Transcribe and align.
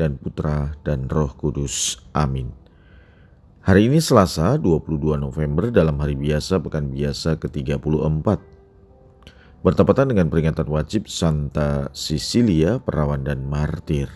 dan 0.00 0.16
Putra 0.16 0.72
dan 0.80 1.12
Roh 1.12 1.36
Kudus. 1.36 2.00
Amin. 2.16 2.56
Hari 3.60 3.92
ini 3.92 4.00
Selasa 4.00 4.56
22 4.56 5.20
November 5.20 5.68
dalam 5.68 6.00
hari 6.00 6.16
biasa 6.16 6.64
pekan 6.64 6.88
biasa 6.88 7.36
ke-34. 7.36 8.40
Bertepatan 9.60 10.08
dengan 10.08 10.32
peringatan 10.32 10.64
wajib 10.72 11.04
Santa 11.12 11.92
Sicilia, 11.92 12.80
perawan 12.80 13.20
dan 13.20 13.44
martir. 13.44 14.08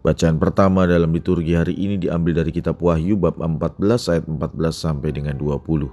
Bacaan 0.00 0.40
pertama 0.40 0.88
dalam 0.88 1.12
liturgi 1.12 1.52
hari 1.52 1.76
ini 1.76 2.00
diambil 2.00 2.40
dari 2.40 2.48
kitab 2.48 2.80
Wahyu 2.80 3.20
bab 3.20 3.36
14 3.36 4.16
ayat 4.16 4.24
14 4.24 4.72
sampai 4.72 5.12
dengan 5.12 5.36
20. 5.36 5.92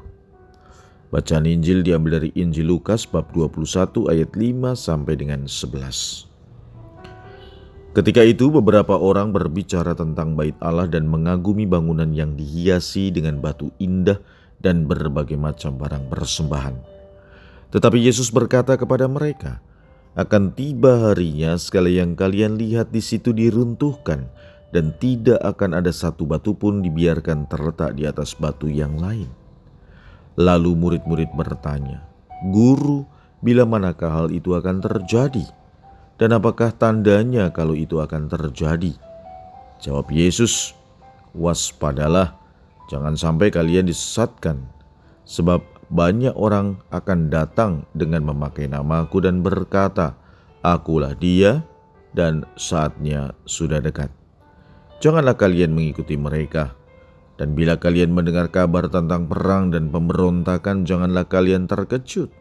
Bacaan 1.11 1.43
Injil 1.43 1.83
diambil 1.83 2.23
dari 2.23 2.31
Injil 2.39 2.71
Lukas 2.71 3.03
bab 3.03 3.35
21 3.35 4.07
ayat 4.07 4.31
5 4.31 4.79
sampai 4.79 5.13
dengan 5.19 5.43
11. 5.43 6.34
Ketika 7.95 8.27
itu 8.27 8.51
beberapa 8.51 8.99
orang 8.99 9.31
berbicara 9.31 9.95
tentang 9.95 10.35
bait 10.35 10.51
Allah 10.59 10.83
dan 10.83 11.07
mengagumi 11.07 11.63
bangunan 11.63 12.11
yang 12.11 12.35
dihiasi 12.35 13.07
dengan 13.07 13.39
batu 13.39 13.71
indah 13.79 14.19
dan 14.59 14.83
berbagai 14.83 15.39
macam 15.39 15.79
barang 15.79 16.11
persembahan. 16.11 16.75
Tetapi 17.71 17.95
Yesus 18.03 18.35
berkata 18.35 18.75
kepada 18.75 19.07
mereka, 19.07 19.63
akan 20.19 20.51
tiba 20.51 21.07
harinya 21.07 21.55
segala 21.55 21.87
yang 21.87 22.19
kalian 22.19 22.59
lihat 22.59 22.91
di 22.91 22.99
situ 22.99 23.31
diruntuhkan 23.31 24.27
dan 24.75 24.91
tidak 24.99 25.39
akan 25.39 25.79
ada 25.79 25.95
satu 25.95 26.27
batu 26.27 26.51
pun 26.51 26.83
dibiarkan 26.83 27.47
terletak 27.47 27.95
di 27.95 28.03
atas 28.03 28.35
batu 28.35 28.67
yang 28.67 28.99
lain. 28.99 29.31
Lalu 30.35 30.75
murid-murid 30.75 31.31
bertanya, 31.31 32.03
Guru, 32.51 33.07
bila 33.39 33.63
manakah 33.63 34.11
hal 34.11 34.27
itu 34.35 34.51
akan 34.51 34.83
terjadi?' 34.83 35.63
Dan 36.15 36.31
apakah 36.31 36.71
tandanya 36.71 37.51
kalau 37.51 37.75
itu 37.75 37.99
akan 37.99 38.31
terjadi? 38.31 38.95
Jawab 39.83 40.07
Yesus, 40.07 40.71
waspadalah, 41.35 42.39
jangan 42.87 43.19
sampai 43.19 43.51
kalian 43.51 43.91
disesatkan. 43.91 44.63
Sebab 45.27 45.59
banyak 45.91 46.31
orang 46.39 46.79
akan 46.87 47.27
datang 47.27 47.83
dengan 47.91 48.23
memakai 48.31 48.71
namaku 48.71 49.27
dan 49.27 49.43
berkata, 49.43 50.15
Akulah 50.63 51.13
dia 51.19 51.61
dan 52.15 52.47
saatnya 52.55 53.35
sudah 53.43 53.83
dekat. 53.83 54.09
Janganlah 55.03 55.35
kalian 55.35 55.75
mengikuti 55.75 56.15
mereka. 56.15 56.73
Dan 57.35 57.51
bila 57.51 57.75
kalian 57.75 58.15
mendengar 58.15 58.47
kabar 58.47 58.87
tentang 58.87 59.27
perang 59.27 59.67
dan 59.67 59.91
pemberontakan, 59.91 60.87
janganlah 60.87 61.27
kalian 61.27 61.67
terkejut 61.67 62.31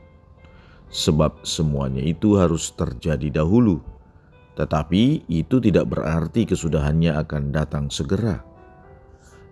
sebab 0.92 1.42
semuanya 1.42 2.02
itu 2.02 2.36
harus 2.38 2.72
terjadi 2.74 3.42
dahulu. 3.42 3.82
Tetapi 4.54 5.26
itu 5.26 5.58
tidak 5.58 5.90
berarti 5.90 6.46
kesudahannya 6.46 7.10
akan 7.18 7.50
datang 7.50 7.90
segera. 7.90 8.46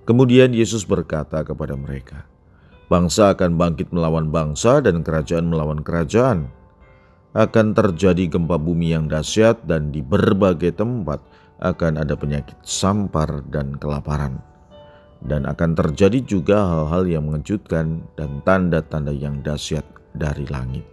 Kemudian 0.07 0.55
Yesus 0.55 0.87
berkata 0.87 1.43
kepada 1.43 1.75
mereka, 1.75 2.27
"Bangsa 2.87 3.35
akan 3.35 3.59
bangkit 3.59 3.91
melawan 3.91 4.31
bangsa, 4.31 4.79
dan 4.83 5.03
kerajaan 5.03 5.51
melawan 5.51 5.83
kerajaan. 5.83 6.51
Akan 7.35 7.73
terjadi 7.73 8.29
gempa 8.31 8.59
bumi 8.59 8.95
yang 8.95 9.07
dahsyat, 9.11 9.63
dan 9.67 9.91
di 9.91 10.03
berbagai 10.03 10.75
tempat 10.79 11.23
akan 11.63 12.03
ada 12.03 12.15
penyakit 12.15 12.59
sampar 12.63 13.43
dan 13.51 13.75
kelaparan." 13.79 14.39
Dan 15.23 15.47
akan 15.47 15.79
terjadi 15.79 16.19
juga 16.27 16.67
hal-hal 16.67 17.07
yang 17.07 17.31
mengejutkan 17.31 18.03
dan 18.19 18.43
tanda-tanda 18.43 19.15
yang 19.15 19.39
dahsyat 19.39 19.87
dari 20.19 20.47
langit. 20.51 20.92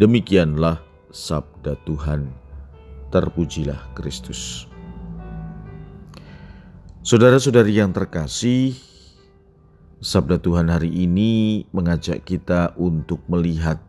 Demikianlah 0.00 0.80
sabda 1.12 1.76
Tuhan. 1.84 2.32
Terpujilah 3.12 3.92
Kristus. 3.92 4.64
Saudara-saudari 7.04 7.76
yang 7.76 7.92
terkasih, 7.92 8.72
sabda 10.00 10.40
Tuhan 10.40 10.72
hari 10.72 10.88
ini 10.88 11.68
mengajak 11.76 12.24
kita 12.24 12.72
untuk 12.80 13.20
melihat 13.28 13.84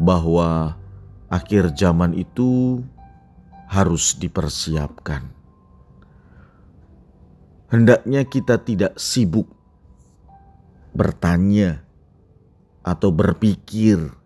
bahwa 0.00 0.80
akhir 1.28 1.76
zaman 1.76 2.16
itu 2.16 2.80
harus 3.68 4.16
dipersiapkan. 4.16 5.28
Hendaknya 7.68 8.24
kita 8.24 8.64
tidak 8.64 8.96
sibuk 8.96 9.44
bertanya 10.96 11.84
atau 12.80 13.12
berpikir 13.12 14.17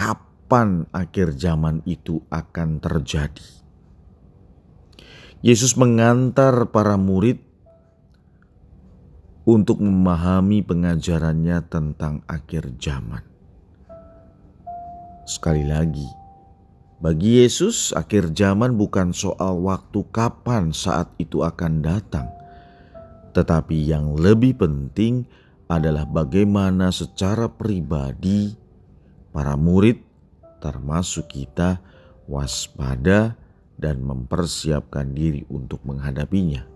kapan 0.00 0.88
akhir 0.96 1.36
zaman 1.36 1.84
itu 1.84 2.24
akan 2.32 2.80
terjadi. 2.80 3.44
Yesus 5.44 5.76
mengantar 5.76 6.72
para 6.72 6.96
murid 6.96 7.36
untuk 9.44 9.84
memahami 9.84 10.64
pengajarannya 10.64 11.60
tentang 11.68 12.24
akhir 12.24 12.80
zaman. 12.80 13.20
Sekali 15.28 15.68
lagi, 15.68 16.08
bagi 17.04 17.44
Yesus, 17.44 17.92
akhir 17.92 18.32
zaman 18.32 18.80
bukan 18.80 19.12
soal 19.12 19.60
waktu 19.60 20.00
kapan 20.08 20.72
saat 20.72 21.12
itu 21.20 21.44
akan 21.44 21.84
datang, 21.84 22.32
tetapi 23.36 23.84
yang 23.84 24.16
lebih 24.16 24.56
penting 24.56 25.28
adalah 25.68 26.08
bagaimana 26.08 26.88
secara 26.88 27.52
pribadi 27.52 28.59
para 29.30 29.54
murid, 29.54 30.02
termasuk 30.62 31.30
kita, 31.30 31.82
waspada 32.30 33.34
dan 33.80 34.04
mempersiapkan 34.04 35.10
diri 35.16 35.42
untuk 35.48 35.82
menghadapinya. 35.82 36.68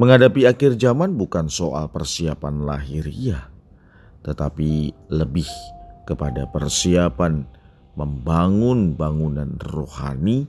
Menghadapi 0.00 0.48
akhir 0.48 0.80
zaman 0.80 1.14
bukan 1.14 1.52
soal 1.52 1.92
persiapan 1.92 2.64
lahiriah, 2.64 3.52
tetapi 4.24 4.96
lebih 5.12 5.46
kepada 6.08 6.48
persiapan 6.48 7.44
membangun 8.00 8.96
bangunan 8.96 9.60
rohani, 9.60 10.48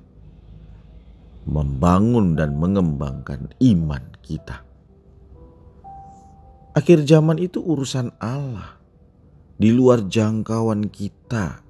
membangun 1.43 2.39
dan 2.39 2.55
mengembangkan 2.55 3.51
iman 3.59 4.03
kita. 4.23 4.63
Akhir 6.71 7.03
zaman 7.03 7.35
itu 7.35 7.59
urusan 7.59 8.15
Allah 8.23 8.80
di 9.61 9.69
luar 9.69 10.09
jangkauan 10.09 10.89
kita 10.89 11.61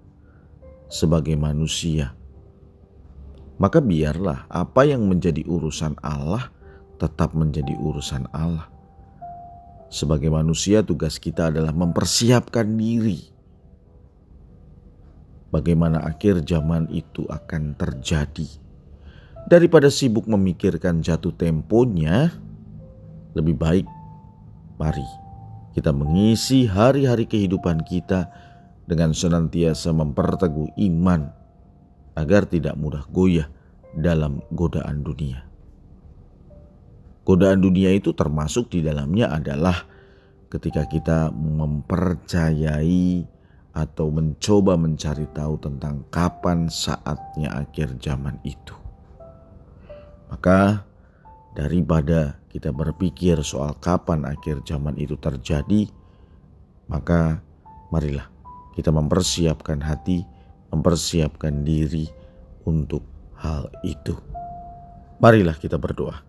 sebagai 0.88 1.36
manusia. 1.36 2.16
Maka 3.60 3.84
biarlah 3.84 4.48
apa 4.48 4.88
yang 4.88 5.12
menjadi 5.12 5.44
urusan 5.44 6.00
Allah 6.00 6.48
tetap 6.96 7.36
menjadi 7.36 7.76
urusan 7.76 8.32
Allah. 8.32 8.72
Sebagai 9.92 10.32
manusia, 10.32 10.80
tugas 10.80 11.20
kita 11.20 11.52
adalah 11.52 11.76
mempersiapkan 11.76 12.64
diri. 12.80 13.28
Bagaimana 15.52 16.00
akhir 16.08 16.48
zaman 16.48 16.88
itu 16.96 17.28
akan 17.28 17.76
terjadi, 17.76 18.48
daripada 19.52 19.92
sibuk 19.92 20.32
memikirkan 20.32 21.04
jatuh 21.04 21.36
temponya, 21.36 22.32
lebih 23.36 23.60
baik 23.60 23.88
mari 24.80 25.21
kita 25.72 25.96
mengisi 25.96 26.68
hari-hari 26.68 27.28
kehidupan 27.28 27.88
kita 27.88 28.28
dengan 28.88 29.16
senantiasa 29.16 29.96
memperteguh 29.96 30.76
iman 30.92 31.32
agar 32.20 32.44
tidak 32.44 32.76
mudah 32.76 33.08
goyah 33.08 33.48
dalam 33.96 34.44
godaan 34.52 35.04
dunia. 35.04 35.48
Godaan 37.24 37.64
dunia 37.64 37.94
itu 37.96 38.12
termasuk 38.12 38.68
di 38.74 38.84
dalamnya 38.84 39.32
adalah 39.32 39.88
ketika 40.52 40.84
kita 40.90 41.32
mempercayai 41.32 43.24
atau 43.72 44.12
mencoba 44.12 44.76
mencari 44.76 45.24
tahu 45.32 45.56
tentang 45.64 46.04
kapan 46.12 46.68
saatnya 46.68 47.56
akhir 47.56 47.96
zaman 48.04 48.36
itu. 48.44 48.76
Maka 50.28 50.84
daripada 51.56 52.41
kita 52.52 52.76
berpikir 52.76 53.40
soal 53.48 53.80
kapan 53.80 54.28
akhir 54.28 54.68
zaman 54.68 55.00
itu 55.00 55.16
terjadi, 55.16 55.88
maka 56.92 57.40
marilah 57.96 58.28
kita 58.76 58.92
mempersiapkan 58.92 59.80
hati, 59.80 60.28
mempersiapkan 60.68 61.64
diri 61.64 62.12
untuk 62.68 63.08
hal 63.40 63.72
itu. 63.88 64.20
Marilah 65.24 65.56
kita 65.56 65.80
berdoa. 65.80 66.20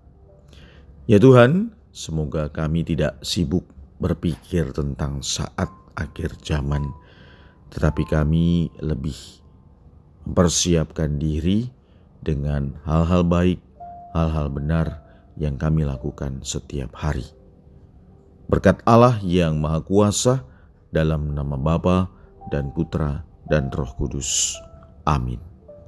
Ya 1.11 1.19
Tuhan, 1.19 1.75
semoga 1.91 2.47
kami 2.55 2.87
tidak 2.87 3.19
sibuk 3.27 3.67
berpikir 3.99 4.71
tentang 4.71 5.27
saat 5.27 5.69
akhir 5.99 6.39
zaman, 6.47 6.87
tetapi 7.75 8.07
kami 8.07 8.71
lebih 8.79 9.43
mempersiapkan 10.23 11.19
diri 11.19 11.67
dengan 12.23 12.79
hal-hal 12.87 13.27
baik, 13.27 13.59
hal-hal 14.15 14.47
benar 14.55 15.02
yang 15.37 15.61
kami 15.61 15.85
lakukan 15.87 16.41
setiap 16.45 16.93
hari. 16.97 17.25
Berkat 18.49 18.85
Allah 18.85 19.17
yang 19.25 19.61
Maha 19.63 19.81
Kuasa, 19.81 20.45
dalam 20.93 21.33
nama 21.33 21.57
Bapa 21.57 22.13
dan 22.53 22.69
Putra 22.71 23.25
dan 23.49 23.73
Roh 23.73 23.89
Kudus. 23.97 24.61
Amin. 25.09 25.52